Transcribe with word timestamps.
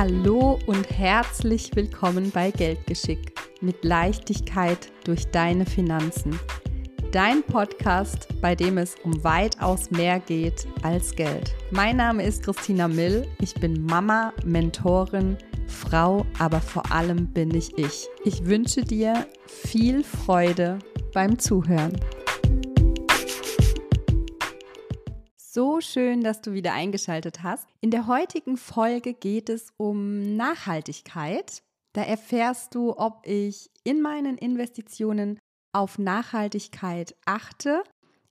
Hallo 0.00 0.60
und 0.66 0.88
herzlich 0.96 1.74
willkommen 1.74 2.30
bei 2.30 2.52
Geldgeschick 2.52 3.32
mit 3.60 3.84
Leichtigkeit 3.84 4.92
durch 5.02 5.26
deine 5.32 5.66
Finanzen. 5.66 6.38
Dein 7.10 7.42
Podcast, 7.42 8.28
bei 8.40 8.54
dem 8.54 8.78
es 8.78 8.94
um 9.02 9.24
weitaus 9.24 9.90
mehr 9.90 10.20
geht 10.20 10.68
als 10.84 11.16
Geld. 11.16 11.52
Mein 11.72 11.96
Name 11.96 12.22
ist 12.22 12.44
Christina 12.44 12.86
Mill. 12.86 13.26
Ich 13.40 13.54
bin 13.54 13.86
Mama, 13.86 14.32
Mentorin, 14.44 15.36
Frau, 15.66 16.24
aber 16.38 16.60
vor 16.60 16.92
allem 16.92 17.26
bin 17.32 17.52
ich 17.52 17.76
ich. 17.76 18.06
Ich 18.24 18.46
wünsche 18.46 18.82
dir 18.82 19.26
viel 19.48 20.04
Freude 20.04 20.78
beim 21.12 21.40
Zuhören. 21.40 21.98
So 25.50 25.80
schön, 25.80 26.20
dass 26.20 26.42
du 26.42 26.52
wieder 26.52 26.74
eingeschaltet 26.74 27.42
hast. 27.42 27.66
In 27.80 27.90
der 27.90 28.06
heutigen 28.06 28.58
Folge 28.58 29.14
geht 29.14 29.48
es 29.48 29.72
um 29.78 30.36
Nachhaltigkeit. 30.36 31.62
Da 31.94 32.02
erfährst 32.02 32.74
du, 32.74 32.94
ob 32.98 33.26
ich 33.26 33.70
in 33.82 34.02
meinen 34.02 34.36
Investitionen 34.36 35.38
auf 35.72 35.98
Nachhaltigkeit 35.98 37.16
achte, 37.24 37.82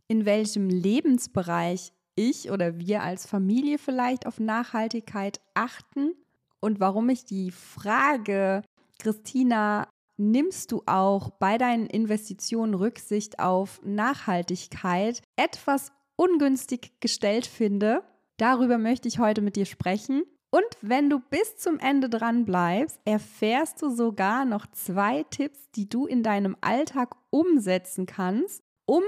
in 0.08 0.26
welchem 0.26 0.70
Lebensbereich 0.70 1.92
ich 2.16 2.52
oder 2.52 2.78
wir 2.78 3.02
als 3.02 3.26
Familie 3.26 3.80
vielleicht 3.80 4.28
auf 4.28 4.40
Nachhaltigkeit 4.40 5.42
achten 5.56 6.14
und 6.60 6.80
warum 6.80 7.10
ich 7.10 7.26
die 7.26 7.50
Frage, 7.50 8.62
Christina, 9.00 9.90
nimmst 10.18 10.72
du 10.72 10.84
auch 10.86 11.32
bei 11.32 11.58
deinen 11.58 11.88
Investitionen 11.88 12.76
Rücksicht 12.76 13.40
auf 13.40 13.82
Nachhaltigkeit 13.84 15.24
etwas 15.36 15.92
ungünstig 16.18 17.00
gestellt 17.00 17.48
finde. 17.48 18.04
Darüber 18.36 18.78
möchte 18.78 19.08
ich 19.08 19.20
heute 19.20 19.42
mit 19.42 19.56
dir 19.56 19.66
sprechen. 19.66 20.24
Und 20.50 20.66
wenn 20.82 21.10
du 21.10 21.20
bis 21.20 21.58
zum 21.58 21.80
Ende 21.80 22.10
dran 22.10 22.46
bleibst, 22.46 23.00
erfährst 23.06 23.82
du 23.82 23.90
sogar 23.90 24.46
noch 24.46 24.66
zwei 24.68 25.24
Tipps, 25.24 25.72
die 25.72 25.88
du 25.88 26.06
in 26.06 26.24
deinem 26.24 26.58
Alltag 26.62 27.16
umsetzen 27.30 28.06
kannst, 28.06 28.62
um 28.86 29.04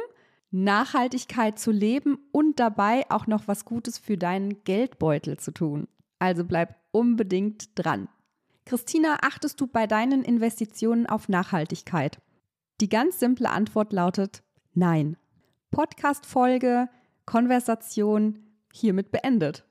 Nachhaltigkeit 0.52 1.60
zu 1.60 1.72
leben 1.72 2.18
und 2.32 2.60
dabei 2.60 3.06
auch 3.10 3.28
noch 3.28 3.48
was 3.48 3.66
Gutes 3.66 3.98
für 4.00 4.18
deinen 4.18 4.64
Geldbeutel 4.64 5.38
zu 5.38 5.52
tun. 5.52 5.88
Also 6.18 6.44
bleib 6.44 6.76
unbedingt 6.92 7.70
dran. 7.76 8.10
Christina, 8.66 9.20
achtest 9.22 9.62
du 9.62 9.68
bei 9.68 9.88
deinen 9.88 10.24
Investitionen 10.24 11.08
auf 11.08 11.30
Nachhaltigkeit? 11.30 12.20
Die 12.82 12.90
ganz 12.90 13.20
simple 13.20 13.50
Antwort 13.50 13.94
lautet 13.94 14.44
Nein. 14.74 15.18
Podcast-Folge 15.72 16.90
Konversation 17.30 18.40
hiermit 18.74 19.12
beendet. 19.12 19.64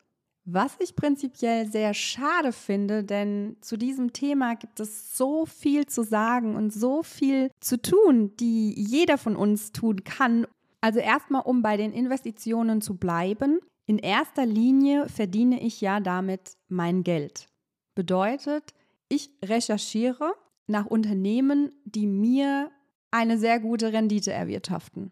Was 0.44 0.76
ich 0.78 0.94
prinzipiell 0.94 1.66
sehr 1.66 1.92
schade 1.92 2.52
finde, 2.52 3.02
denn 3.02 3.56
zu 3.62 3.76
diesem 3.76 4.12
Thema 4.12 4.54
gibt 4.54 4.78
es 4.78 5.16
so 5.16 5.44
viel 5.44 5.86
zu 5.86 6.04
sagen 6.04 6.54
und 6.54 6.72
so 6.72 7.02
viel 7.02 7.50
zu 7.58 7.82
tun, 7.82 8.36
die 8.36 8.72
jeder 8.80 9.18
von 9.18 9.34
uns 9.34 9.72
tun 9.72 10.04
kann. 10.04 10.46
Also 10.80 11.00
erstmal, 11.00 11.42
um 11.42 11.60
bei 11.60 11.76
den 11.76 11.92
Investitionen 11.92 12.80
zu 12.80 12.96
bleiben. 12.96 13.58
In 13.86 13.98
erster 13.98 14.46
Linie 14.46 15.08
verdiene 15.08 15.60
ich 15.60 15.80
ja 15.80 15.98
damit 15.98 16.52
mein 16.68 17.02
Geld. 17.02 17.48
Bedeutet, 17.96 18.72
ich 19.08 19.30
recherchiere 19.44 20.32
nach 20.68 20.86
Unternehmen, 20.86 21.72
die 21.84 22.06
mir 22.06 22.70
eine 23.10 23.36
sehr 23.36 23.58
gute 23.58 23.92
Rendite 23.92 24.32
erwirtschaften. 24.32 25.10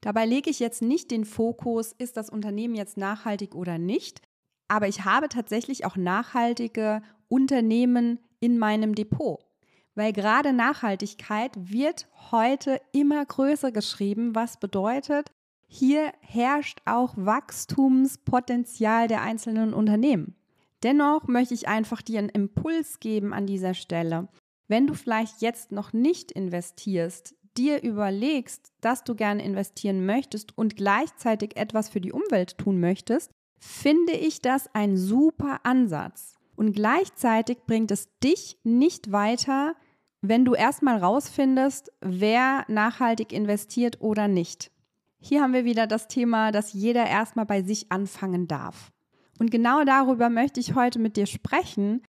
Dabei 0.00 0.26
lege 0.26 0.50
ich 0.50 0.60
jetzt 0.60 0.82
nicht 0.82 1.10
den 1.10 1.24
Fokus, 1.24 1.92
ist 1.92 2.16
das 2.16 2.30
Unternehmen 2.30 2.74
jetzt 2.74 2.96
nachhaltig 2.96 3.54
oder 3.54 3.78
nicht, 3.78 4.20
aber 4.68 4.88
ich 4.88 5.04
habe 5.04 5.28
tatsächlich 5.28 5.84
auch 5.84 5.96
nachhaltige 5.96 7.02
Unternehmen 7.28 8.20
in 8.40 8.58
meinem 8.58 8.94
Depot. 8.94 9.40
Weil 9.94 10.12
gerade 10.12 10.52
Nachhaltigkeit 10.52 11.52
wird 11.56 12.06
heute 12.30 12.80
immer 12.92 13.24
größer 13.24 13.72
geschrieben, 13.72 14.34
was 14.34 14.58
bedeutet, 14.58 15.30
hier 15.68 16.12
herrscht 16.20 16.80
auch 16.84 17.14
Wachstumspotenzial 17.16 19.08
der 19.08 19.22
einzelnen 19.22 19.72
Unternehmen. 19.74 20.36
Dennoch 20.82 21.26
möchte 21.26 21.54
ich 21.54 21.66
einfach 21.66 22.02
dir 22.02 22.18
einen 22.18 22.28
Impuls 22.28 23.00
geben 23.00 23.32
an 23.32 23.46
dieser 23.46 23.74
Stelle. 23.74 24.28
Wenn 24.68 24.86
du 24.86 24.94
vielleicht 24.94 25.40
jetzt 25.40 25.72
noch 25.72 25.92
nicht 25.92 26.30
investierst, 26.30 27.34
dir 27.56 27.82
überlegst, 27.82 28.72
dass 28.80 29.04
du 29.04 29.14
gerne 29.14 29.44
investieren 29.44 30.06
möchtest 30.06 30.56
und 30.56 30.76
gleichzeitig 30.76 31.56
etwas 31.56 31.88
für 31.88 32.00
die 32.00 32.12
Umwelt 32.12 32.58
tun 32.58 32.80
möchtest, 32.80 33.30
finde 33.58 34.12
ich 34.12 34.42
das 34.42 34.68
ein 34.74 34.96
super 34.96 35.60
Ansatz. 35.64 36.34
Und 36.56 36.72
gleichzeitig 36.72 37.58
bringt 37.66 37.90
es 37.90 38.08
dich 38.22 38.58
nicht 38.64 39.12
weiter, 39.12 39.74
wenn 40.22 40.44
du 40.44 40.54
erstmal 40.54 40.98
rausfindest, 40.98 41.92
wer 42.00 42.64
nachhaltig 42.68 43.32
investiert 43.32 44.00
oder 44.00 44.28
nicht. 44.28 44.70
Hier 45.18 45.42
haben 45.42 45.52
wir 45.52 45.64
wieder 45.64 45.86
das 45.86 46.08
Thema, 46.08 46.52
dass 46.52 46.72
jeder 46.72 47.06
erstmal 47.06 47.46
bei 47.46 47.62
sich 47.62 47.90
anfangen 47.90 48.48
darf. 48.48 48.92
Und 49.38 49.50
genau 49.50 49.84
darüber 49.84 50.30
möchte 50.30 50.60
ich 50.60 50.74
heute 50.74 50.98
mit 50.98 51.16
dir 51.16 51.26
sprechen, 51.26 52.02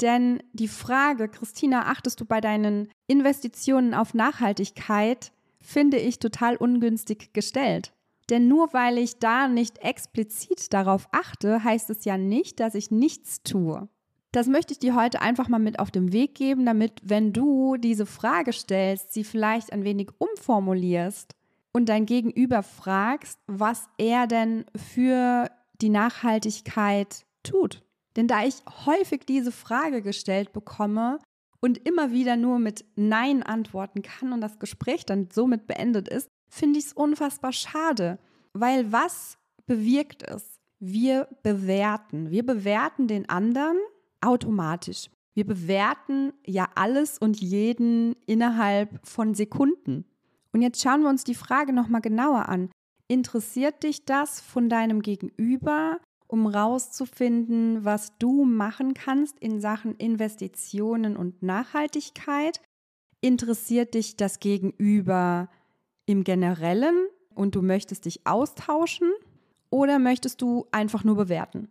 denn 0.00 0.42
die 0.52 0.68
Frage, 0.68 1.28
Christina, 1.28 1.86
achtest 1.86 2.20
du 2.20 2.24
bei 2.24 2.40
deinen 2.40 2.88
Investitionen 3.06 3.94
auf 3.94 4.14
Nachhaltigkeit, 4.14 5.32
finde 5.60 5.98
ich 5.98 6.18
total 6.18 6.56
ungünstig 6.56 7.32
gestellt. 7.32 7.92
Denn 8.30 8.48
nur 8.48 8.72
weil 8.72 8.98
ich 8.98 9.18
da 9.18 9.48
nicht 9.48 9.78
explizit 9.78 10.72
darauf 10.72 11.08
achte, 11.12 11.62
heißt 11.62 11.90
es 11.90 12.04
ja 12.04 12.16
nicht, 12.16 12.60
dass 12.60 12.74
ich 12.74 12.90
nichts 12.90 13.42
tue. 13.42 13.88
Das 14.32 14.48
möchte 14.48 14.72
ich 14.72 14.78
dir 14.78 14.96
heute 14.96 15.22
einfach 15.22 15.48
mal 15.48 15.60
mit 15.60 15.78
auf 15.78 15.90
den 15.90 16.12
Weg 16.12 16.34
geben, 16.34 16.66
damit, 16.66 17.00
wenn 17.04 17.32
du 17.32 17.76
diese 17.76 18.06
Frage 18.06 18.52
stellst, 18.52 19.12
sie 19.12 19.22
vielleicht 19.22 19.72
ein 19.72 19.84
wenig 19.84 20.08
umformulierst 20.18 21.36
und 21.72 21.88
dein 21.88 22.06
Gegenüber 22.06 22.62
fragst, 22.62 23.38
was 23.46 23.86
er 23.96 24.26
denn 24.26 24.64
für 24.74 25.50
die 25.80 25.88
Nachhaltigkeit 25.88 27.26
tut. 27.42 27.82
Denn 28.16 28.28
da 28.28 28.44
ich 28.44 28.56
häufig 28.86 29.26
diese 29.26 29.52
Frage 29.52 30.02
gestellt 30.02 30.52
bekomme 30.52 31.18
und 31.60 31.78
immer 31.78 32.12
wieder 32.12 32.36
nur 32.36 32.58
mit 32.58 32.84
Nein 32.94 33.42
antworten 33.42 34.02
kann 34.02 34.32
und 34.32 34.40
das 34.40 34.58
Gespräch 34.58 35.04
dann 35.06 35.28
somit 35.32 35.66
beendet 35.66 36.08
ist, 36.08 36.28
finde 36.48 36.78
ich 36.78 36.86
es 36.86 36.92
unfassbar 36.92 37.52
schade. 37.52 38.18
Weil 38.52 38.92
was 38.92 39.38
bewirkt 39.66 40.22
es? 40.22 40.60
Wir 40.78 41.28
bewerten. 41.42 42.30
Wir 42.30 42.44
bewerten 42.44 43.08
den 43.08 43.28
anderen 43.28 43.78
automatisch. 44.20 45.08
Wir 45.34 45.46
bewerten 45.46 46.32
ja 46.46 46.68
alles 46.76 47.18
und 47.18 47.40
jeden 47.40 48.14
innerhalb 48.26 49.04
von 49.06 49.34
Sekunden. 49.34 50.04
Und 50.52 50.62
jetzt 50.62 50.80
schauen 50.80 51.02
wir 51.02 51.08
uns 51.08 51.24
die 51.24 51.34
Frage 51.34 51.72
nochmal 51.72 52.00
genauer 52.00 52.48
an. 52.48 52.70
Interessiert 53.08 53.82
dich 53.82 54.04
das 54.04 54.40
von 54.40 54.68
deinem 54.68 55.02
Gegenüber? 55.02 55.98
Um 56.26 56.46
rauszufinden, 56.46 57.84
was 57.84 58.16
du 58.18 58.44
machen 58.44 58.94
kannst 58.94 59.38
in 59.38 59.60
Sachen 59.60 59.94
Investitionen 59.96 61.16
und 61.16 61.42
Nachhaltigkeit? 61.42 62.60
Interessiert 63.20 63.94
dich 63.94 64.16
das 64.16 64.40
Gegenüber 64.40 65.48
im 66.06 66.24
generellen 66.24 67.06
und 67.34 67.54
du 67.54 67.62
möchtest 67.62 68.04
dich 68.04 68.26
austauschen 68.26 69.10
oder 69.70 69.98
möchtest 69.98 70.42
du 70.42 70.66
einfach 70.72 71.04
nur 71.04 71.16
bewerten? 71.16 71.68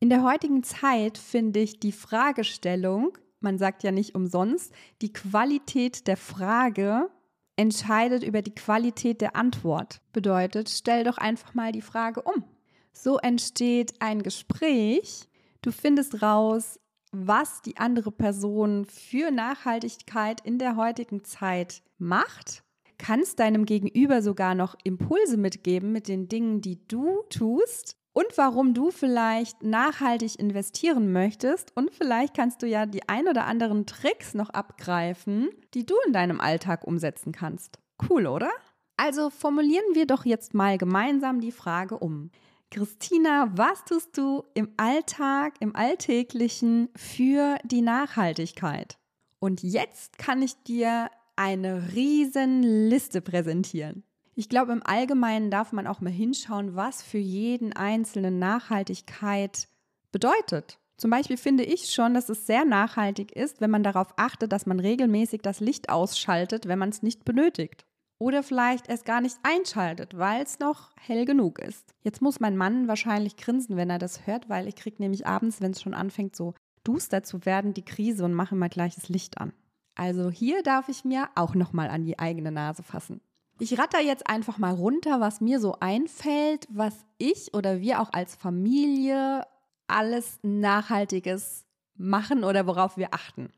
In 0.00 0.08
der 0.08 0.24
heutigen 0.24 0.62
Zeit 0.62 1.18
finde 1.18 1.60
ich 1.60 1.78
die 1.78 1.92
Fragestellung, 1.92 3.16
man 3.40 3.58
sagt 3.58 3.82
ja 3.82 3.92
nicht 3.92 4.14
umsonst, 4.14 4.72
die 5.00 5.12
Qualität 5.12 6.06
der 6.06 6.16
Frage 6.16 7.08
entscheidet 7.56 8.22
über 8.22 8.42
die 8.42 8.54
Qualität 8.54 9.20
der 9.20 9.36
Antwort. 9.36 10.00
Bedeutet, 10.12 10.70
stell 10.70 11.04
doch 11.04 11.18
einfach 11.18 11.54
mal 11.54 11.72
die 11.72 11.82
Frage 11.82 12.22
um. 12.22 12.44
So 12.92 13.18
entsteht 13.18 13.94
ein 14.00 14.22
Gespräch. 14.22 15.28
Du 15.60 15.72
findest 15.72 16.22
raus, 16.22 16.78
was 17.12 17.62
die 17.62 17.76
andere 17.76 18.10
Person 18.10 18.84
für 18.86 19.30
Nachhaltigkeit 19.30 20.40
in 20.40 20.58
der 20.58 20.76
heutigen 20.76 21.24
Zeit 21.24 21.82
macht. 21.98 22.62
Kannst 22.98 23.40
deinem 23.40 23.66
Gegenüber 23.66 24.22
sogar 24.22 24.54
noch 24.54 24.76
Impulse 24.84 25.36
mitgeben 25.36 25.92
mit 25.92 26.08
den 26.08 26.28
Dingen, 26.28 26.60
die 26.60 26.86
du 26.86 27.22
tust 27.28 27.96
und 28.12 28.26
warum 28.36 28.74
du 28.74 28.90
vielleicht 28.90 29.62
nachhaltig 29.62 30.38
investieren 30.38 31.12
möchtest. 31.12 31.76
Und 31.76 31.90
vielleicht 31.92 32.34
kannst 32.34 32.62
du 32.62 32.66
ja 32.66 32.86
die 32.86 33.08
ein 33.08 33.26
oder 33.28 33.46
anderen 33.46 33.86
Tricks 33.86 34.34
noch 34.34 34.50
abgreifen, 34.50 35.48
die 35.74 35.84
du 35.84 35.94
in 36.06 36.12
deinem 36.12 36.40
Alltag 36.40 36.84
umsetzen 36.86 37.32
kannst. 37.32 37.78
Cool, 38.08 38.26
oder? 38.26 38.50
Also 38.96 39.30
formulieren 39.30 39.94
wir 39.94 40.06
doch 40.06 40.24
jetzt 40.24 40.54
mal 40.54 40.78
gemeinsam 40.78 41.40
die 41.40 41.52
Frage 41.52 41.98
um. 41.98 42.30
Christina, 42.72 43.50
was 43.54 43.84
tust 43.84 44.16
du 44.16 44.44
im 44.54 44.70
Alltag, 44.78 45.56
im 45.60 45.76
Alltäglichen 45.76 46.88
für 46.96 47.58
die 47.64 47.82
Nachhaltigkeit? 47.82 48.96
Und 49.40 49.62
jetzt 49.62 50.16
kann 50.16 50.40
ich 50.40 50.54
dir 50.62 51.10
eine 51.36 51.92
riesen 51.92 52.62
Liste 52.62 53.20
präsentieren. 53.20 54.04
Ich 54.34 54.48
glaube, 54.48 54.72
im 54.72 54.82
Allgemeinen 54.82 55.50
darf 55.50 55.72
man 55.72 55.86
auch 55.86 56.00
mal 56.00 56.08
hinschauen, 56.08 56.74
was 56.74 57.02
für 57.02 57.18
jeden 57.18 57.74
Einzelnen 57.74 58.38
Nachhaltigkeit 58.38 59.68
bedeutet. 60.10 60.78
Zum 60.96 61.10
Beispiel 61.10 61.36
finde 61.36 61.64
ich 61.64 61.90
schon, 61.90 62.14
dass 62.14 62.30
es 62.30 62.46
sehr 62.46 62.64
nachhaltig 62.64 63.32
ist, 63.32 63.60
wenn 63.60 63.70
man 63.70 63.82
darauf 63.82 64.14
achtet, 64.16 64.50
dass 64.50 64.64
man 64.64 64.80
regelmäßig 64.80 65.42
das 65.42 65.60
Licht 65.60 65.90
ausschaltet, 65.90 66.68
wenn 66.68 66.78
man 66.78 66.88
es 66.88 67.02
nicht 67.02 67.26
benötigt. 67.26 67.84
Oder 68.22 68.44
vielleicht 68.44 68.88
es 68.88 69.02
gar 69.02 69.20
nicht 69.20 69.36
einschaltet, 69.42 70.16
weil 70.16 70.44
es 70.44 70.60
noch 70.60 70.90
hell 70.96 71.24
genug 71.24 71.58
ist. 71.58 71.92
Jetzt 72.02 72.22
muss 72.22 72.38
mein 72.38 72.56
Mann 72.56 72.86
wahrscheinlich 72.86 73.36
grinsen, 73.36 73.76
wenn 73.76 73.90
er 73.90 73.98
das 73.98 74.28
hört, 74.28 74.48
weil 74.48 74.68
ich 74.68 74.76
kriege 74.76 75.02
nämlich 75.02 75.26
abends, 75.26 75.60
wenn 75.60 75.72
es 75.72 75.82
schon 75.82 75.92
anfängt, 75.92 76.36
so 76.36 76.54
duster 76.84 77.24
zu 77.24 77.44
werden, 77.44 77.74
die 77.74 77.84
Krise 77.84 78.24
und 78.24 78.32
mache 78.32 78.54
immer 78.54 78.68
gleich 78.68 78.94
das 78.94 79.08
Licht 79.08 79.40
an. 79.40 79.52
Also 79.96 80.30
hier 80.30 80.62
darf 80.62 80.88
ich 80.88 81.04
mir 81.04 81.30
auch 81.34 81.56
nochmal 81.56 81.88
an 81.88 82.04
die 82.04 82.20
eigene 82.20 82.52
Nase 82.52 82.84
fassen. 82.84 83.20
Ich 83.58 83.76
ratter 83.76 84.00
jetzt 84.00 84.28
einfach 84.28 84.56
mal 84.56 84.74
runter, 84.74 85.18
was 85.18 85.40
mir 85.40 85.58
so 85.58 85.74
einfällt, 85.80 86.68
was 86.70 87.04
ich 87.18 87.52
oder 87.54 87.80
wir 87.80 88.00
auch 88.00 88.12
als 88.12 88.36
Familie 88.36 89.44
alles 89.88 90.38
Nachhaltiges 90.42 91.66
machen 91.96 92.44
oder 92.44 92.68
worauf 92.68 92.96
wir 92.96 93.14
achten. 93.14 93.50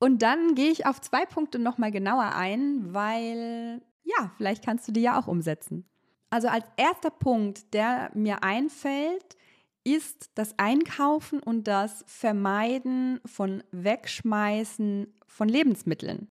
Und 0.00 0.20
dann 0.20 0.54
gehe 0.54 0.70
ich 0.70 0.84
auf 0.84 1.00
zwei 1.00 1.24
Punkte 1.24 1.58
nochmal 1.58 1.92
genauer 1.92 2.34
ein, 2.34 2.92
weil 2.92 3.80
ja, 4.04 4.32
vielleicht 4.36 4.64
kannst 4.64 4.88
du 4.88 4.92
die 4.92 5.02
ja 5.02 5.18
auch 5.18 5.26
umsetzen. 5.26 5.84
Also 6.30 6.48
als 6.48 6.64
erster 6.76 7.10
Punkt, 7.10 7.74
der 7.74 8.10
mir 8.14 8.42
einfällt, 8.42 9.36
ist 9.84 10.30
das 10.34 10.58
Einkaufen 10.58 11.40
und 11.40 11.68
das 11.68 12.04
Vermeiden 12.06 13.20
von 13.26 13.62
Wegschmeißen 13.72 15.12
von 15.26 15.48
Lebensmitteln. 15.48 16.28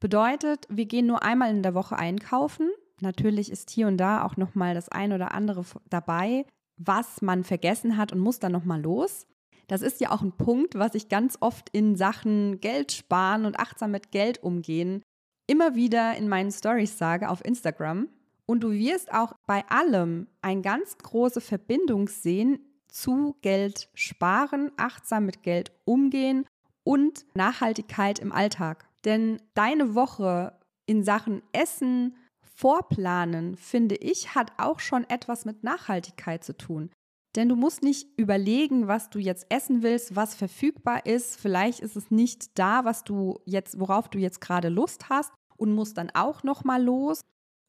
Bedeutet, 0.00 0.66
wir 0.70 0.86
gehen 0.86 1.06
nur 1.06 1.22
einmal 1.22 1.50
in 1.50 1.62
der 1.62 1.74
Woche 1.74 1.96
einkaufen. 1.96 2.70
Natürlich 3.00 3.50
ist 3.50 3.70
hier 3.70 3.86
und 3.88 3.98
da 3.98 4.24
auch 4.24 4.36
noch 4.36 4.54
mal 4.54 4.74
das 4.74 4.88
ein 4.88 5.12
oder 5.12 5.34
andere 5.34 5.64
dabei, 5.90 6.46
was 6.76 7.20
man 7.20 7.44
vergessen 7.44 7.96
hat 7.96 8.12
und 8.12 8.20
muss 8.20 8.38
dann 8.38 8.52
noch 8.52 8.64
mal 8.64 8.80
los. 8.80 9.26
Das 9.66 9.82
ist 9.82 10.00
ja 10.00 10.10
auch 10.10 10.22
ein 10.22 10.36
Punkt, 10.36 10.74
was 10.74 10.94
ich 10.94 11.08
ganz 11.08 11.38
oft 11.40 11.70
in 11.70 11.96
Sachen 11.96 12.60
Geld 12.60 12.92
sparen 12.92 13.46
und 13.46 13.58
achtsam 13.58 13.90
mit 13.90 14.12
Geld 14.12 14.42
umgehen 14.42 15.02
immer 15.46 15.74
wieder 15.74 16.16
in 16.16 16.28
meinen 16.28 16.50
Stories 16.50 16.98
sage 16.98 17.28
auf 17.28 17.44
Instagram. 17.44 18.08
Und 18.46 18.60
du 18.60 18.72
wirst 18.72 19.12
auch 19.12 19.34
bei 19.46 19.64
allem 19.68 20.26
eine 20.42 20.60
ganz 20.60 20.98
große 20.98 21.40
Verbindung 21.40 22.08
sehen 22.08 22.58
zu 22.88 23.36
Geld 23.42 23.88
sparen, 23.94 24.70
achtsam 24.76 25.26
mit 25.26 25.42
Geld 25.42 25.72
umgehen 25.84 26.46
und 26.84 27.24
Nachhaltigkeit 27.34 28.18
im 28.18 28.32
Alltag. 28.32 28.86
Denn 29.04 29.40
deine 29.54 29.94
Woche 29.94 30.58
in 30.86 31.02
Sachen 31.04 31.42
Essen, 31.52 32.16
Vorplanen, 32.42 33.56
finde 33.56 33.96
ich, 33.96 34.34
hat 34.34 34.52
auch 34.58 34.78
schon 34.78 35.08
etwas 35.08 35.44
mit 35.44 35.64
Nachhaltigkeit 35.64 36.44
zu 36.44 36.56
tun. 36.56 36.90
Denn 37.36 37.48
du 37.48 37.56
musst 37.56 37.82
nicht 37.82 38.08
überlegen, 38.16 38.86
was 38.86 39.10
du 39.10 39.18
jetzt 39.18 39.46
essen 39.48 39.82
willst, 39.82 40.14
was 40.14 40.34
verfügbar 40.34 41.04
ist. 41.04 41.40
Vielleicht 41.40 41.80
ist 41.80 41.96
es 41.96 42.10
nicht 42.10 42.58
da, 42.58 42.84
was 42.84 43.02
du 43.02 43.40
jetzt, 43.44 43.80
worauf 43.80 44.08
du 44.08 44.18
jetzt 44.18 44.40
gerade 44.40 44.68
Lust 44.68 45.08
hast 45.08 45.32
und 45.56 45.74
musst 45.74 45.98
dann 45.98 46.10
auch 46.14 46.42
noch 46.44 46.64
mal 46.64 46.82
los. 46.82 47.20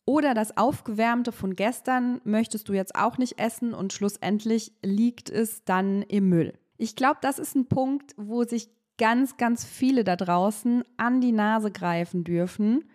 Oder 0.05 0.35
das 0.35 0.55
Aufgewärmte 0.55 1.31
von 1.31 1.55
gestern 1.55 2.21
möchtest 2.23 2.69
du 2.69 2.73
jetzt 2.73 2.95
auch 2.95 3.17
nicht 3.17 3.39
essen 3.39 3.73
und 3.73 3.91
schlussendlich 3.91 4.71
liegt 4.83 5.31
es 5.31 5.63
dann 5.65 6.03
im 6.03 6.29
Müll. 6.29 6.53
Ich 6.77 6.95
glaube, 6.95 7.17
das 7.21 7.39
ist 7.39 7.55
ein 7.55 7.65
Punkt, 7.65 8.13
wo 8.17 8.43
sich 8.43 8.69
ganz, 8.97 9.37
ganz 9.37 9.65
viele 9.65 10.03
da 10.03 10.15
draußen 10.15 10.83
an 10.97 11.21
die 11.21 11.31
Nase 11.31 11.71
greifen 11.71 12.23
dürfen, 12.23 12.85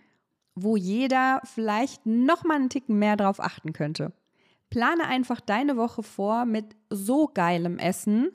wo 0.54 0.76
jeder 0.76 1.40
vielleicht 1.44 2.06
noch 2.06 2.44
mal 2.44 2.56
einen 2.56 2.68
Ticken 2.68 2.98
mehr 2.98 3.16
drauf 3.16 3.40
achten 3.40 3.72
könnte. 3.72 4.12
Plane 4.70 5.06
einfach 5.06 5.40
deine 5.40 5.76
Woche 5.76 6.02
vor 6.02 6.44
mit 6.44 6.76
so 6.88 7.28
geilem 7.32 7.78
Essen, 7.78 8.32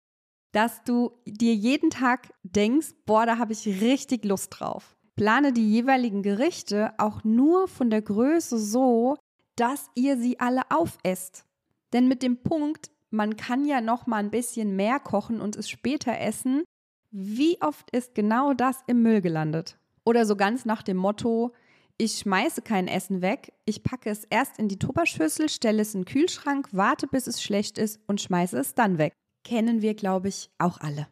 dass 0.51 0.83
du 0.83 1.11
dir 1.25 1.53
jeden 1.53 1.89
Tag 1.89 2.33
denkst, 2.43 2.93
boah, 3.05 3.25
da 3.25 3.37
habe 3.37 3.53
ich 3.53 3.81
richtig 3.81 4.25
Lust 4.25 4.57
drauf. 4.57 4.95
Plane 5.15 5.53
die 5.53 5.69
jeweiligen 5.69 6.23
Gerichte 6.23 6.93
auch 6.97 7.23
nur 7.23 7.67
von 7.67 7.89
der 7.89 8.01
Größe 8.01 8.57
so, 8.57 9.17
dass 9.55 9.89
ihr 9.95 10.17
sie 10.17 10.39
alle 10.39 10.61
aufesst. 10.69 11.45
Denn 11.93 12.07
mit 12.07 12.21
dem 12.21 12.43
Punkt, 12.43 12.91
man 13.09 13.38
kann 13.38 13.65
ja 13.65 13.79
noch 13.79 14.07
mal 14.07 14.17
ein 14.17 14.31
bisschen 14.31 14.75
mehr 14.75 14.99
kochen 14.99 15.39
und 15.39 15.55
es 15.55 15.69
später 15.69 16.19
essen, 16.19 16.63
wie 17.11 17.61
oft 17.61 17.89
ist 17.91 18.13
genau 18.13 18.53
das 18.53 18.83
im 18.88 19.01
Müll 19.01 19.21
gelandet? 19.21 19.77
Oder 20.03 20.25
so 20.25 20.35
ganz 20.35 20.65
nach 20.65 20.83
dem 20.83 20.97
Motto, 20.97 21.53
ich 21.97 22.18
schmeiße 22.18 22.62
kein 22.62 22.88
Essen 22.88 23.21
weg, 23.21 23.53
ich 23.65 23.83
packe 23.83 24.09
es 24.09 24.25
erst 24.25 24.59
in 24.59 24.68
die 24.68 24.80
Tupperschüssel, 24.80 25.50
stelle 25.50 25.81
es 25.81 25.95
in 25.95 26.01
den 26.01 26.06
Kühlschrank, 26.06 26.69
warte 26.71 27.07
bis 27.07 27.27
es 27.27 27.42
schlecht 27.42 27.77
ist 27.77 28.00
und 28.07 28.21
schmeiße 28.21 28.57
es 28.57 28.74
dann 28.74 28.97
weg. 28.97 29.13
Kennen 29.44 29.81
wir, 29.81 29.94
glaube 29.94 30.27
ich, 30.27 30.50
auch 30.57 30.80
alle. 30.80 31.07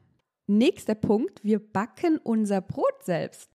Nächster 0.48 0.96
Punkt, 0.96 1.44
wir 1.44 1.60
backen 1.60 2.18
unser 2.18 2.60
Brot 2.60 3.04
selbst. 3.04 3.50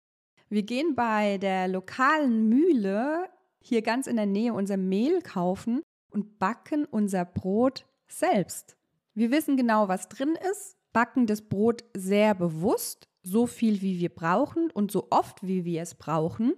Wir 0.49 0.63
gehen 0.63 0.93
bei 0.95 1.39
der 1.39 1.67
lokalen 1.67 2.47
Mühle 2.47 3.29
hier 3.59 3.81
ganz 3.81 4.05
in 4.05 4.17
der 4.17 4.27
Nähe 4.27 4.53
unser 4.53 4.77
Mehl 4.77 5.21
kaufen 5.21 5.81
und 6.11 6.37
backen 6.37 6.85
unser 6.85 7.25
Brot 7.25 7.87
selbst. 8.07 8.77
Wir 9.15 9.31
wissen 9.31 9.57
genau, 9.57 9.87
was 9.87 10.09
drin 10.09 10.37
ist, 10.51 10.77
backen 10.93 11.25
das 11.25 11.41
Brot 11.41 11.83
sehr 11.95 12.35
bewusst, 12.35 13.07
so 13.23 13.47
viel 13.47 13.81
wie 13.81 13.99
wir 13.99 14.09
brauchen 14.09 14.69
und 14.69 14.91
so 14.91 15.07
oft 15.09 15.41
wie 15.41 15.65
wir 15.65 15.81
es 15.81 15.95
brauchen 15.95 16.53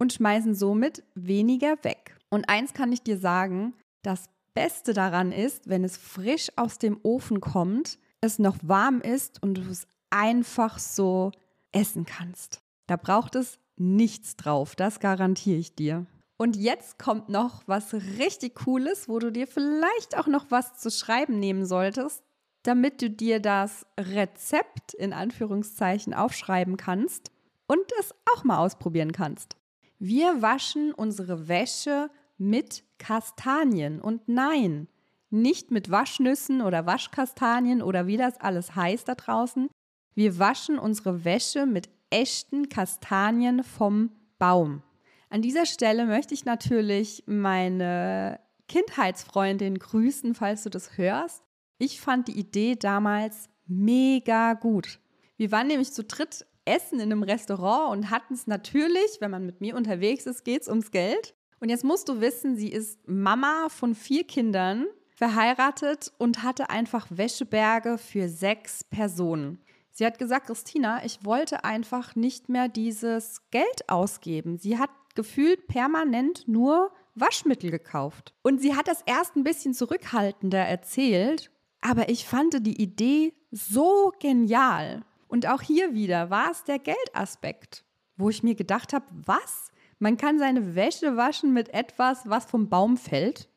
und 0.00 0.12
schmeißen 0.12 0.54
somit 0.54 1.04
weniger 1.14 1.76
weg. 1.84 2.16
Und 2.30 2.48
eins 2.48 2.72
kann 2.72 2.90
ich 2.90 3.02
dir 3.02 3.18
sagen, 3.18 3.74
das 4.02 4.30
Beste 4.54 4.94
daran 4.94 5.30
ist, 5.30 5.68
wenn 5.68 5.84
es 5.84 5.96
frisch 5.96 6.50
aus 6.56 6.78
dem 6.78 6.98
Ofen 7.02 7.40
kommt, 7.40 7.98
es 8.20 8.38
noch 8.38 8.56
warm 8.62 9.00
ist 9.00 9.42
und 9.42 9.54
du 9.54 9.62
es 9.70 9.86
einfach 10.10 10.78
so 10.78 11.30
essen 11.72 12.06
kannst. 12.06 12.62
Da 12.86 12.96
braucht 12.96 13.36
es 13.36 13.58
nichts 13.76 14.36
drauf, 14.36 14.74
das 14.74 15.00
garantiere 15.00 15.58
ich 15.58 15.74
dir. 15.74 16.06
Und 16.36 16.56
jetzt 16.56 16.98
kommt 16.98 17.28
noch 17.28 17.62
was 17.66 17.92
richtig 17.92 18.54
Cooles, 18.54 19.08
wo 19.08 19.18
du 19.18 19.30
dir 19.30 19.46
vielleicht 19.46 20.16
auch 20.16 20.26
noch 20.26 20.46
was 20.50 20.78
zu 20.78 20.90
schreiben 20.90 21.38
nehmen 21.38 21.66
solltest, 21.66 22.24
damit 22.62 23.02
du 23.02 23.10
dir 23.10 23.40
das 23.40 23.86
Rezept 23.98 24.94
in 24.94 25.12
Anführungszeichen 25.12 26.14
aufschreiben 26.14 26.76
kannst 26.76 27.30
und 27.66 27.84
es 28.00 28.14
auch 28.34 28.44
mal 28.44 28.58
ausprobieren 28.58 29.12
kannst. 29.12 29.59
Wir 30.00 30.40
waschen 30.40 30.94
unsere 30.94 31.46
Wäsche 31.46 32.10
mit 32.38 32.84
Kastanien. 32.98 34.00
Und 34.00 34.28
nein, 34.28 34.88
nicht 35.28 35.70
mit 35.70 35.90
Waschnüssen 35.90 36.62
oder 36.62 36.86
Waschkastanien 36.86 37.82
oder 37.82 38.06
wie 38.06 38.16
das 38.16 38.40
alles 38.40 38.74
heißt 38.74 39.06
da 39.08 39.14
draußen. 39.14 39.68
Wir 40.14 40.38
waschen 40.38 40.78
unsere 40.78 41.24
Wäsche 41.24 41.66
mit 41.66 41.90
echten 42.08 42.70
Kastanien 42.70 43.62
vom 43.62 44.10
Baum. 44.38 44.82
An 45.28 45.42
dieser 45.42 45.66
Stelle 45.66 46.06
möchte 46.06 46.32
ich 46.32 46.46
natürlich 46.46 47.22
meine 47.26 48.40
Kindheitsfreundin 48.68 49.78
grüßen, 49.78 50.34
falls 50.34 50.62
du 50.62 50.70
das 50.70 50.96
hörst. 50.96 51.44
Ich 51.78 52.00
fand 52.00 52.28
die 52.28 52.38
Idee 52.38 52.74
damals 52.74 53.50
mega 53.66 54.54
gut. 54.54 54.98
Wir 55.36 55.52
waren 55.52 55.66
nämlich 55.66 55.92
zu 55.92 56.04
dritt 56.04 56.46
essen 56.70 57.00
in 57.00 57.12
einem 57.12 57.22
Restaurant 57.22 57.92
und 57.92 58.10
hatten 58.10 58.34
es 58.34 58.46
natürlich, 58.46 59.18
wenn 59.20 59.30
man 59.30 59.44
mit 59.44 59.60
mir 59.60 59.76
unterwegs 59.76 60.26
ist, 60.26 60.44
geht 60.44 60.62
es 60.62 60.68
ums 60.68 60.90
Geld. 60.90 61.34
Und 61.60 61.68
jetzt 61.68 61.84
musst 61.84 62.08
du 62.08 62.20
wissen, 62.20 62.56
sie 62.56 62.72
ist 62.72 62.98
Mama 63.06 63.68
von 63.68 63.94
vier 63.94 64.24
Kindern, 64.24 64.86
verheiratet 65.10 66.12
und 66.16 66.42
hatte 66.42 66.70
einfach 66.70 67.06
Wäscheberge 67.10 67.98
für 67.98 68.28
sechs 68.28 68.84
Personen. 68.84 69.60
Sie 69.90 70.06
hat 70.06 70.18
gesagt, 70.18 70.46
Christina, 70.46 71.04
ich 71.04 71.24
wollte 71.26 71.64
einfach 71.64 72.16
nicht 72.16 72.48
mehr 72.48 72.68
dieses 72.68 73.42
Geld 73.50 73.88
ausgeben. 73.88 74.56
Sie 74.56 74.78
hat 74.78 74.88
gefühlt 75.14 75.66
permanent 75.66 76.48
nur 76.48 76.90
Waschmittel 77.14 77.70
gekauft. 77.70 78.32
Und 78.42 78.62
sie 78.62 78.74
hat 78.74 78.88
das 78.88 79.02
erst 79.04 79.36
ein 79.36 79.44
bisschen 79.44 79.74
zurückhaltender 79.74 80.60
erzählt, 80.60 81.50
aber 81.82 82.08
ich 82.08 82.24
fand 82.26 82.66
die 82.66 82.80
Idee 82.80 83.34
so 83.50 84.12
genial. 84.20 85.04
Und 85.30 85.46
auch 85.46 85.62
hier 85.62 85.94
wieder 85.94 86.28
war 86.28 86.50
es 86.50 86.64
der 86.64 86.80
Geldaspekt, 86.80 87.84
wo 88.16 88.30
ich 88.30 88.42
mir 88.42 88.56
gedacht 88.56 88.92
habe, 88.92 89.06
was? 89.12 89.70
Man 90.00 90.16
kann 90.16 90.40
seine 90.40 90.74
Wäsche 90.74 91.16
waschen 91.16 91.52
mit 91.52 91.72
etwas, 91.72 92.28
was 92.28 92.46
vom 92.46 92.68
Baum 92.68 92.96
fällt 92.96 93.48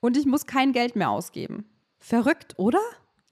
und 0.00 0.16
ich 0.16 0.24
muss 0.24 0.46
kein 0.46 0.72
Geld 0.72 0.96
mehr 0.96 1.10
ausgeben. 1.10 1.66
Verrückt, 1.98 2.54
oder? 2.58 2.80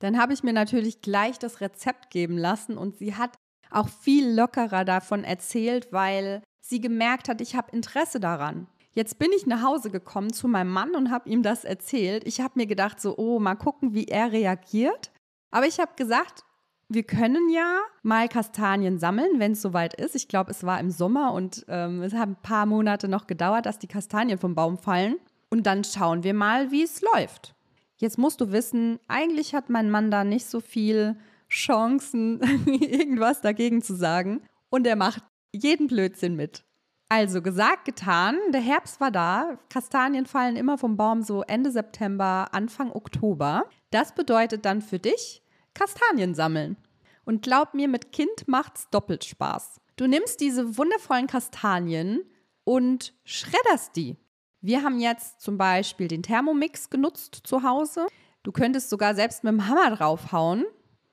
Dann 0.00 0.20
habe 0.20 0.34
ich 0.34 0.42
mir 0.42 0.52
natürlich 0.52 1.00
gleich 1.00 1.38
das 1.38 1.62
Rezept 1.62 2.10
geben 2.10 2.36
lassen 2.36 2.76
und 2.76 2.98
sie 2.98 3.14
hat 3.14 3.38
auch 3.70 3.88
viel 3.88 4.30
lockerer 4.30 4.84
davon 4.84 5.24
erzählt, 5.24 5.90
weil 5.90 6.42
sie 6.60 6.82
gemerkt 6.82 7.30
hat, 7.30 7.40
ich 7.40 7.56
habe 7.56 7.74
Interesse 7.74 8.20
daran. 8.20 8.66
Jetzt 8.90 9.18
bin 9.18 9.30
ich 9.34 9.46
nach 9.46 9.62
Hause 9.62 9.90
gekommen 9.90 10.34
zu 10.34 10.48
meinem 10.48 10.70
Mann 10.70 10.94
und 10.94 11.10
habe 11.10 11.30
ihm 11.30 11.42
das 11.42 11.64
erzählt. 11.64 12.26
Ich 12.26 12.42
habe 12.42 12.54
mir 12.56 12.66
gedacht, 12.66 13.00
so, 13.00 13.16
oh, 13.16 13.38
mal 13.38 13.54
gucken, 13.54 13.94
wie 13.94 14.04
er 14.04 14.32
reagiert. 14.32 15.12
Aber 15.50 15.66
ich 15.66 15.80
habe 15.80 15.92
gesagt, 15.96 16.45
wir 16.88 17.02
können 17.02 17.48
ja 17.50 17.80
mal 18.02 18.28
Kastanien 18.28 18.98
sammeln, 18.98 19.38
wenn 19.38 19.52
es 19.52 19.62
soweit 19.62 19.94
ist. 19.94 20.14
Ich 20.14 20.28
glaube, 20.28 20.52
es 20.52 20.64
war 20.64 20.78
im 20.78 20.90
Sommer 20.90 21.32
und 21.32 21.64
ähm, 21.68 22.02
es 22.02 22.14
hat 22.14 22.28
ein 22.28 22.36
paar 22.36 22.66
Monate 22.66 23.08
noch 23.08 23.26
gedauert, 23.26 23.66
dass 23.66 23.78
die 23.78 23.88
Kastanien 23.88 24.38
vom 24.38 24.54
Baum 24.54 24.78
fallen. 24.78 25.16
Und 25.50 25.66
dann 25.66 25.84
schauen 25.84 26.22
wir 26.22 26.34
mal, 26.34 26.70
wie 26.70 26.82
es 26.82 27.02
läuft. 27.02 27.54
Jetzt 27.96 28.18
musst 28.18 28.40
du 28.40 28.52
wissen, 28.52 29.00
eigentlich 29.08 29.54
hat 29.54 29.70
mein 29.70 29.90
Mann 29.90 30.10
da 30.10 30.22
nicht 30.22 30.46
so 30.46 30.60
viel 30.60 31.16
Chancen, 31.48 32.40
irgendwas 32.66 33.40
dagegen 33.40 33.82
zu 33.82 33.94
sagen. 33.94 34.42
Und 34.70 34.86
er 34.86 34.96
macht 34.96 35.22
jeden 35.52 35.86
Blödsinn 35.86 36.36
mit. 36.36 36.64
Also 37.08 37.40
gesagt, 37.40 37.84
getan. 37.84 38.36
Der 38.52 38.60
Herbst 38.60 39.00
war 39.00 39.10
da. 39.10 39.58
Kastanien 39.70 40.26
fallen 40.26 40.56
immer 40.56 40.76
vom 40.76 40.96
Baum 40.96 41.22
so 41.22 41.42
Ende 41.42 41.70
September, 41.70 42.48
Anfang 42.52 42.92
Oktober. 42.92 43.64
Das 43.90 44.14
bedeutet 44.14 44.64
dann 44.64 44.82
für 44.82 44.98
dich 44.98 45.42
Kastanien 45.76 46.34
sammeln. 46.34 46.76
Und 47.24 47.42
glaub 47.42 47.74
mir, 47.74 47.88
mit 47.88 48.12
Kind 48.12 48.46
macht's 48.46 48.88
doppelt 48.90 49.24
Spaß. 49.24 49.80
Du 49.96 50.06
nimmst 50.06 50.40
diese 50.40 50.76
wundervollen 50.76 51.26
Kastanien 51.26 52.22
und 52.64 53.14
schredderst 53.24 53.96
die. 53.96 54.16
Wir 54.60 54.82
haben 54.82 54.98
jetzt 54.98 55.40
zum 55.40 55.58
Beispiel 55.58 56.08
den 56.08 56.22
Thermomix 56.22 56.90
genutzt 56.90 57.40
zu 57.44 57.62
Hause. 57.62 58.06
Du 58.42 58.52
könntest 58.52 58.90
sogar 58.90 59.14
selbst 59.14 59.44
mit 59.44 59.52
dem 59.52 59.68
Hammer 59.68 59.94
draufhauen, 59.94 60.64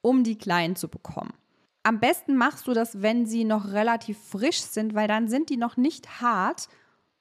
um 0.02 0.24
die 0.24 0.38
kleinen 0.38 0.76
zu 0.76 0.88
bekommen. 0.88 1.34
Am 1.84 2.00
besten 2.00 2.36
machst 2.36 2.68
du 2.68 2.74
das, 2.74 3.02
wenn 3.02 3.26
sie 3.26 3.44
noch 3.44 3.68
relativ 3.72 4.18
frisch 4.18 4.62
sind, 4.62 4.96
weil 4.96 5.08
dann 5.08 5.28
sind 5.28 5.50
die 5.50 5.58
noch 5.58 5.78
nicht 5.78 6.22
hart 6.22 6.70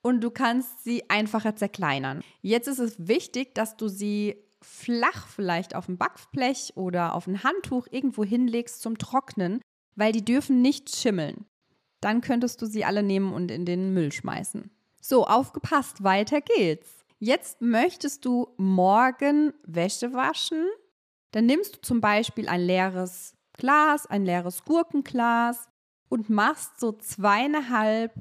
und 0.03 0.21
du 0.21 0.31
kannst 0.31 0.85
sie 0.85 1.09
einfacher 1.11 1.57
zerkleinern. 1.57 2.23
Jetzt 2.41 2.69
ist 2.69 2.79
es 2.79 3.09
wichtig, 3.09 3.55
dass 3.55 3.77
du 3.77 3.89
sie 3.89 4.37
flach 4.65 5.27
vielleicht 5.27 5.75
auf 5.75 5.89
ein 5.89 5.99
Backblech 5.99 6.73
oder 6.77 7.15
auf 7.15 7.27
ein 7.27 7.43
Handtuch 7.43 7.87
irgendwo 7.91 8.25
hinlegst 8.25 8.83
zum 8.83 8.99
Trocknen, 8.99 9.61
weil 9.95 10.13
die 10.13 10.25
dürfen 10.25 10.63
nicht 10.63 10.95
schimmeln. 10.95 11.47
Dann 12.01 12.21
könntest 12.21 12.61
du 12.63 12.67
sie 12.67 12.85
alle 12.85 13.03
nehmen 13.03 13.33
und 13.33 13.51
in 13.51 13.65
den 13.65 13.95
Müll 13.95 14.13
schmeißen. 14.13 14.71
So, 15.01 15.27
aufgepasst, 15.27 16.03
weiter 16.03 16.41
geht's. 16.41 17.05
Jetzt 17.19 17.61
möchtest 17.61 18.25
du 18.25 18.49
morgen 18.57 19.53
Wäsche 19.65 20.13
waschen. 20.13 20.67
Dann 21.31 21.47
nimmst 21.47 21.77
du 21.77 21.81
zum 21.81 22.01
Beispiel 22.01 22.49
ein 22.49 22.61
leeres 22.61 23.35
Glas, 23.53 24.07
ein 24.07 24.25
leeres 24.25 24.65
Gurkenglas 24.65 25.69
und 26.09 26.29
machst 26.29 26.81
so 26.81 26.93
zweieinhalb 26.93 28.13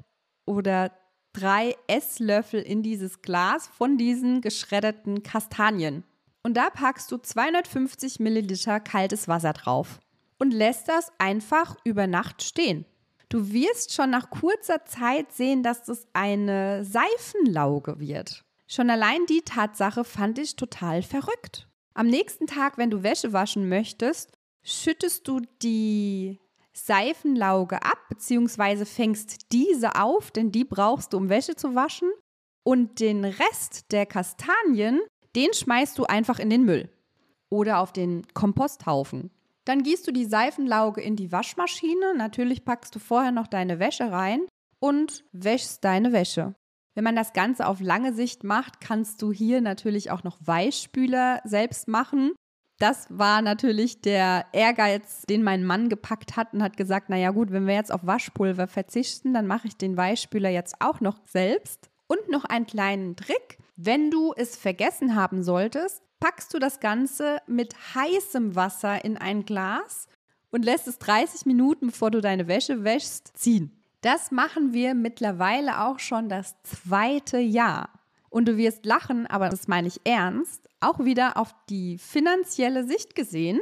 oder 0.45 0.91
drei 1.33 1.75
Esslöffel 1.87 2.61
in 2.61 2.83
dieses 2.83 3.21
Glas 3.21 3.67
von 3.67 3.97
diesen 3.97 4.41
geschredderten 4.41 5.23
Kastanien. 5.23 6.03
Und 6.43 6.55
da 6.55 6.69
packst 6.69 7.11
du 7.11 7.17
250 7.17 8.19
Milliliter 8.19 8.79
kaltes 8.79 9.27
Wasser 9.27 9.53
drauf 9.53 9.99
und 10.39 10.51
lässt 10.51 10.87
das 10.87 11.11
einfach 11.19 11.75
über 11.83 12.07
Nacht 12.07 12.41
stehen. 12.41 12.85
Du 13.29 13.51
wirst 13.51 13.93
schon 13.93 14.09
nach 14.09 14.29
kurzer 14.29 14.83
Zeit 14.85 15.31
sehen, 15.31 15.63
dass 15.63 15.83
das 15.83 16.07
eine 16.13 16.83
Seifenlauge 16.83 17.99
wird. 17.99 18.43
Schon 18.67 18.89
allein 18.89 19.25
die 19.27 19.41
Tatsache 19.41 20.03
fand 20.03 20.39
ich 20.39 20.55
total 20.55 21.03
verrückt. 21.03 21.67
Am 21.93 22.07
nächsten 22.07 22.47
Tag, 22.47 22.77
wenn 22.77 22.89
du 22.89 23.03
Wäsche 23.03 23.33
waschen 23.33 23.69
möchtest, 23.69 24.31
schüttest 24.63 25.27
du 25.27 25.41
die 25.61 26.39
Seifenlauge 26.73 27.83
ab, 27.83 27.99
beziehungsweise 28.09 28.85
fängst 28.85 29.51
diese 29.51 29.95
auf, 29.95 30.31
denn 30.31 30.51
die 30.51 30.63
brauchst 30.63 31.13
du, 31.13 31.17
um 31.17 31.29
Wäsche 31.29 31.55
zu 31.55 31.75
waschen. 31.75 32.09
Und 32.63 32.99
den 32.99 33.25
Rest 33.25 33.91
der 33.91 34.05
Kastanien, 34.05 35.01
den 35.35 35.53
schmeißt 35.53 35.97
du 35.97 36.05
einfach 36.05 36.39
in 36.39 36.49
den 36.49 36.65
Müll 36.65 36.89
oder 37.49 37.79
auf 37.79 37.93
den 37.93 38.25
Komposthaufen. 38.33 39.31
Dann 39.65 39.83
gießt 39.83 40.07
du 40.07 40.11
die 40.11 40.25
Seifenlauge 40.25 41.01
in 41.01 41.15
die 41.15 41.31
Waschmaschine. 41.31 42.15
Natürlich 42.17 42.65
packst 42.65 42.95
du 42.95 42.99
vorher 42.99 43.31
noch 43.31 43.47
deine 43.47 43.79
Wäsche 43.79 44.11
rein 44.11 44.41
und 44.79 45.23
wäschst 45.31 45.83
deine 45.83 46.11
Wäsche. 46.11 46.55
Wenn 46.95 47.03
man 47.03 47.15
das 47.15 47.33
Ganze 47.33 47.67
auf 47.67 47.79
lange 47.79 48.13
Sicht 48.13 48.43
macht, 48.43 48.81
kannst 48.81 49.21
du 49.21 49.31
hier 49.31 49.61
natürlich 49.61 50.11
auch 50.11 50.23
noch 50.23 50.37
Weichspüler 50.41 51.41
selbst 51.45 51.87
machen. 51.87 52.33
Das 52.79 53.05
war 53.09 53.41
natürlich 53.43 54.01
der 54.01 54.45
Ehrgeiz, 54.53 55.21
den 55.29 55.43
mein 55.43 55.63
Mann 55.63 55.87
gepackt 55.87 56.35
hat 56.35 56.53
und 56.53 56.63
hat 56.63 56.77
gesagt, 56.77 57.09
naja 57.09 57.29
gut, 57.29 57.51
wenn 57.51 57.67
wir 57.67 57.75
jetzt 57.75 57.93
auf 57.93 58.05
Waschpulver 58.05 58.67
verzichten, 58.67 59.33
dann 59.33 59.45
mache 59.45 59.67
ich 59.67 59.77
den 59.77 59.95
Weichspüler 59.95 60.49
jetzt 60.49 60.75
auch 60.79 60.99
noch 60.99 61.19
selbst. 61.25 61.89
Und 62.07 62.29
noch 62.29 62.43
einen 62.43 62.65
kleinen 62.65 63.15
Trick, 63.15 63.59
wenn 63.83 64.11
du 64.11 64.33
es 64.35 64.55
vergessen 64.55 65.15
haben 65.15 65.43
solltest, 65.43 66.03
packst 66.19 66.53
du 66.53 66.59
das 66.59 66.79
Ganze 66.79 67.39
mit 67.47 67.73
heißem 67.95 68.55
Wasser 68.55 69.03
in 69.03 69.17
ein 69.17 69.43
Glas 69.43 70.07
und 70.51 70.65
lässt 70.65 70.87
es 70.87 70.99
30 70.99 71.47
Minuten, 71.47 71.87
bevor 71.87 72.11
du 72.11 72.21
deine 72.21 72.47
Wäsche 72.47 72.83
wäschst, 72.83 73.35
ziehen. 73.35 73.81
Das 74.01 74.29
machen 74.29 74.73
wir 74.73 74.93
mittlerweile 74.93 75.81
auch 75.81 75.97
schon 75.97 76.29
das 76.29 76.55
zweite 76.61 77.39
Jahr. 77.39 77.89
Und 78.29 78.47
du 78.47 78.55
wirst 78.55 78.85
lachen, 78.85 79.25
aber 79.25 79.49
das 79.49 79.67
meine 79.67 79.87
ich 79.87 80.01
ernst, 80.03 80.69
auch 80.79 80.99
wieder 80.99 81.37
auf 81.37 81.55
die 81.69 81.97
finanzielle 81.97 82.85
Sicht 82.85 83.15
gesehen. 83.15 83.59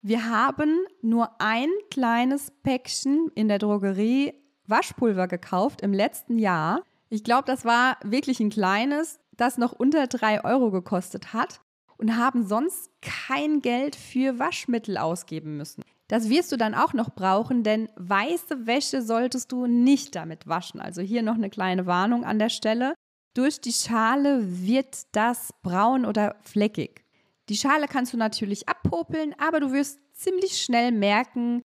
Wir 0.00 0.30
haben 0.30 0.78
nur 1.02 1.40
ein 1.40 1.70
kleines 1.90 2.52
Päckchen 2.62 3.30
in 3.34 3.48
der 3.48 3.58
Drogerie 3.58 4.34
Waschpulver 4.66 5.26
gekauft 5.26 5.82
im 5.82 5.92
letzten 5.92 6.38
Jahr. 6.38 6.82
Ich 7.08 7.24
glaube, 7.24 7.44
das 7.46 7.64
war 7.64 7.98
wirklich 8.02 8.40
ein 8.40 8.50
kleines 8.50 9.20
das 9.36 9.58
noch 9.58 9.72
unter 9.72 10.06
drei 10.06 10.44
Euro 10.44 10.70
gekostet 10.70 11.32
hat 11.32 11.60
und 11.98 12.16
haben 12.16 12.46
sonst 12.46 12.90
kein 13.02 13.62
Geld 13.62 13.96
für 13.96 14.38
Waschmittel 14.38 14.98
ausgeben 14.98 15.56
müssen. 15.56 15.82
Das 16.08 16.28
wirst 16.28 16.52
du 16.52 16.56
dann 16.56 16.74
auch 16.74 16.92
noch 16.92 17.10
brauchen, 17.10 17.62
denn 17.64 17.88
weiße 17.96 18.66
Wäsche 18.66 19.02
solltest 19.02 19.50
du 19.50 19.66
nicht 19.66 20.14
damit 20.14 20.46
waschen. 20.46 20.80
Also 20.80 21.02
hier 21.02 21.22
noch 21.22 21.34
eine 21.34 21.50
kleine 21.50 21.86
Warnung 21.86 22.24
an 22.24 22.38
der 22.38 22.48
Stelle. 22.48 22.94
Durch 23.34 23.60
die 23.60 23.72
Schale 23.72 24.40
wird 24.66 25.04
das 25.12 25.52
braun 25.62 26.04
oder 26.04 26.36
fleckig. 26.42 27.04
Die 27.48 27.56
Schale 27.56 27.86
kannst 27.88 28.12
du 28.12 28.16
natürlich 28.16 28.68
abpopeln, 28.68 29.34
aber 29.38 29.60
du 29.60 29.72
wirst 29.72 29.98
ziemlich 30.14 30.62
schnell 30.62 30.92
merken, 30.92 31.62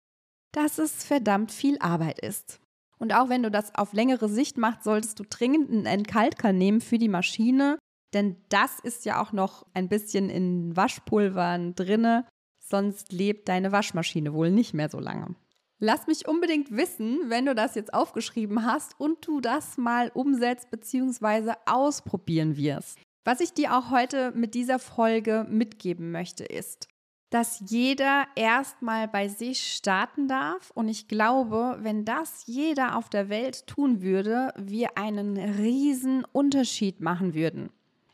dass 0.51 0.77
es 0.77 1.03
verdammt 1.03 1.51
viel 1.51 1.77
Arbeit 1.79 2.19
ist. 2.19 2.59
Und 2.99 3.13
auch 3.13 3.29
wenn 3.29 3.43
du 3.43 3.49
das 3.49 3.73
auf 3.75 3.93
längere 3.93 4.29
Sicht 4.29 4.57
machst, 4.57 4.83
solltest 4.83 5.19
du 5.19 5.23
dringend 5.27 5.71
einen 5.71 5.85
Entkalker 5.85 6.53
nehmen 6.53 6.81
für 6.81 6.97
die 6.97 7.07
Maschine, 7.07 7.79
denn 8.13 8.35
das 8.49 8.79
ist 8.79 9.05
ja 9.05 9.21
auch 9.21 9.31
noch 9.31 9.65
ein 9.73 9.87
bisschen 9.87 10.29
in 10.29 10.75
Waschpulvern 10.75 11.75
drinne, 11.75 12.25
sonst 12.59 13.11
lebt 13.11 13.47
deine 13.47 13.71
Waschmaschine 13.71 14.33
wohl 14.33 14.51
nicht 14.51 14.73
mehr 14.73 14.89
so 14.89 14.99
lange. 14.99 15.35
Lass 15.81 16.07
mich 16.07 16.27
unbedingt 16.27 16.71
wissen, 16.71 17.29
wenn 17.29 17.45
du 17.45 17.55
das 17.55 17.75
jetzt 17.75 17.93
aufgeschrieben 17.93 18.65
hast 18.65 18.99
und 18.99 19.25
du 19.25 19.39
das 19.39 19.77
mal 19.77 20.11
umsetzt 20.13 20.69
bzw. 20.71 21.53
ausprobieren 21.65 22.57
wirst. 22.57 22.99
Was 23.23 23.39
ich 23.39 23.53
dir 23.53 23.77
auch 23.77 23.89
heute 23.89 24.31
mit 24.31 24.55
dieser 24.55 24.79
Folge 24.79 25.45
mitgeben 25.49 26.11
möchte, 26.11 26.43
ist, 26.43 26.89
dass 27.29 27.61
jeder 27.67 28.25
erstmal 28.35 29.07
bei 29.07 29.27
sich 29.27 29.75
starten 29.75 30.27
darf. 30.27 30.71
Und 30.73 30.87
ich 30.87 31.07
glaube, 31.07 31.77
wenn 31.81 32.05
das 32.05 32.43
jeder 32.47 32.97
auf 32.97 33.09
der 33.09 33.29
Welt 33.29 33.67
tun 33.67 34.01
würde, 34.01 34.53
wir 34.57 34.97
einen 34.97 35.37
riesen 35.37 36.25
Unterschied 36.31 37.01
machen 37.01 37.33
würden. 37.33 37.69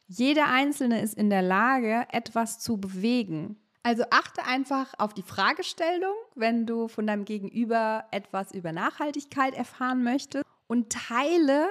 Jeder 0.07 0.47
Einzelne 0.47 1.01
ist 1.01 1.17
in 1.17 1.29
der 1.29 1.41
Lage, 1.41 2.05
etwas 2.11 2.59
zu 2.59 2.77
bewegen. 2.77 3.57
Also 3.83 4.03
achte 4.09 4.43
einfach 4.45 4.93
auf 4.97 5.13
die 5.13 5.23
Fragestellung, 5.23 6.15
wenn 6.35 6.65
du 6.65 6.87
von 6.87 7.07
deinem 7.07 7.25
Gegenüber 7.25 8.05
etwas 8.11 8.51
über 8.51 8.71
Nachhaltigkeit 8.71 9.53
erfahren 9.53 10.03
möchtest 10.03 10.43
und 10.67 10.91
teile 10.91 11.67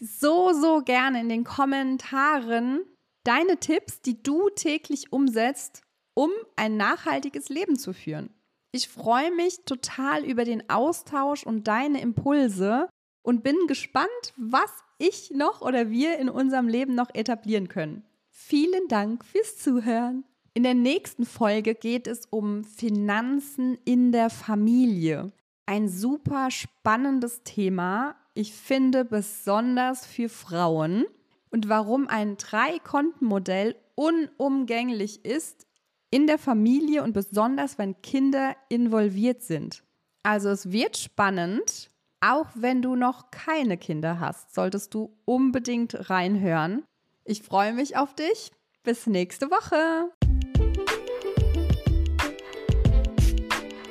so, 0.00 0.52
so 0.52 0.82
gerne 0.82 1.20
in 1.20 1.28
den 1.28 1.44
Kommentaren 1.44 2.80
deine 3.24 3.56
Tipps, 3.58 4.02
die 4.02 4.22
du 4.22 4.50
täglich 4.50 5.12
umsetzt, 5.12 5.83
um 6.14 6.30
ein 6.56 6.76
nachhaltiges 6.76 7.48
Leben 7.48 7.76
zu 7.76 7.92
führen. 7.92 8.30
Ich 8.72 8.88
freue 8.88 9.30
mich 9.30 9.64
total 9.66 10.24
über 10.24 10.44
den 10.44 10.68
Austausch 10.68 11.44
und 11.44 11.68
deine 11.68 12.00
Impulse 12.00 12.88
und 13.22 13.42
bin 13.42 13.56
gespannt, 13.68 14.08
was 14.36 14.70
ich 14.98 15.30
noch 15.30 15.60
oder 15.60 15.90
wir 15.90 16.18
in 16.18 16.28
unserem 16.28 16.68
Leben 16.68 16.94
noch 16.94 17.14
etablieren 17.14 17.68
können. 17.68 18.04
Vielen 18.30 18.88
Dank 18.88 19.24
fürs 19.24 19.58
Zuhören. 19.58 20.24
In 20.54 20.62
der 20.62 20.74
nächsten 20.74 21.24
Folge 21.24 21.74
geht 21.74 22.06
es 22.06 22.26
um 22.26 22.64
Finanzen 22.64 23.78
in 23.84 24.12
der 24.12 24.30
Familie. 24.30 25.32
Ein 25.66 25.88
super 25.88 26.50
spannendes 26.50 27.42
Thema. 27.42 28.16
Ich 28.34 28.52
finde 28.52 29.04
besonders 29.04 30.04
für 30.04 30.28
Frauen 30.28 31.06
und 31.50 31.68
warum 31.68 32.08
ein 32.08 32.36
Drei-Konten-Modell 32.36 33.76
unumgänglich 33.94 35.24
ist 35.24 35.66
in 36.14 36.28
der 36.28 36.38
Familie 36.38 37.02
und 37.02 37.12
besonders 37.12 37.76
wenn 37.76 38.00
Kinder 38.00 38.54
involviert 38.68 39.42
sind. 39.42 39.82
Also 40.22 40.48
es 40.48 40.70
wird 40.70 40.96
spannend. 40.96 41.90
Auch 42.20 42.46
wenn 42.54 42.82
du 42.82 42.94
noch 42.94 43.32
keine 43.32 43.76
Kinder 43.76 44.20
hast, 44.20 44.54
solltest 44.54 44.94
du 44.94 45.12
unbedingt 45.24 46.08
reinhören. 46.08 46.84
Ich 47.24 47.42
freue 47.42 47.72
mich 47.72 47.96
auf 47.96 48.14
dich. 48.14 48.52
Bis 48.84 49.08
nächste 49.08 49.50
Woche. 49.50 50.12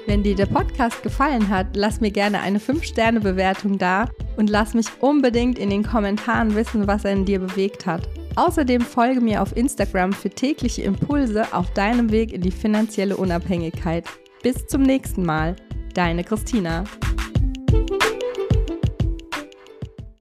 Wenn 0.08 0.24
dir 0.24 0.36
der 0.36 0.46
Podcast 0.46 1.03
gefallen 1.03 1.50
hat, 1.50 1.75
lass 1.75 2.00
mir 2.00 2.12
gerne 2.12 2.39
eine 2.39 2.60
5-Sterne-Bewertung 2.60 3.77
da 3.77 4.08
und 4.38 4.50
lass 4.50 4.74
mich 4.74 4.88
unbedingt 5.01 5.60
in 5.60 5.70
den 5.70 5.84
Kommentaren 5.84 6.56
wissen, 6.56 6.88
was 6.88 7.03
er 7.03 7.12
in 7.12 7.25
dir 7.25 7.39
bewegt 7.39 7.86
hat. 7.86 8.08
Außerdem 8.36 8.82
folge 8.82 9.22
mir 9.22 9.42
auf 9.42 9.56
Instagram 9.56 10.13
für 10.13 10.30
tägliche 10.30 10.82
Impulse 10.84 11.54
auf 11.54 11.72
deinem 11.74 12.12
Weg 12.12 12.34
in 12.34 12.42
die 12.42 12.52
finanzielle 12.52 13.18
Unabhängigkeit. 13.18 14.06
Bis 14.42 14.66
zum 14.68 14.82
nächsten 14.82 15.24
Mal. 15.25 15.56
Deine 15.94 16.24
Christina. 16.24 16.84